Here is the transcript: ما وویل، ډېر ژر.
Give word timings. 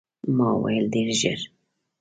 ما 0.35 0.47
وویل، 0.53 0.85
ډېر 0.93 1.07
ژر. 1.19 1.39